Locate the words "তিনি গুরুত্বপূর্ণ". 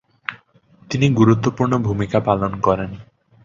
0.91-1.73